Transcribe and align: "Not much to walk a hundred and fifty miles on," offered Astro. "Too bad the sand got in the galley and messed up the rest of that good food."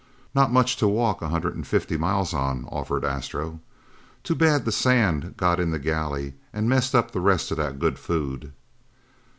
"Not 0.33 0.51
much 0.51 0.77
to 0.77 0.87
walk 0.87 1.21
a 1.21 1.29
hundred 1.29 1.53
and 1.55 1.67
fifty 1.67 1.95
miles 1.95 2.33
on," 2.33 2.65
offered 2.71 3.05
Astro. 3.05 3.59
"Too 4.23 4.33
bad 4.33 4.65
the 4.65 4.71
sand 4.71 5.35
got 5.37 5.59
in 5.59 5.69
the 5.69 5.77
galley 5.77 6.33
and 6.51 6.67
messed 6.67 6.95
up 6.95 7.11
the 7.11 7.21
rest 7.21 7.51
of 7.51 7.57
that 7.57 7.77
good 7.77 7.99
food." 7.99 8.51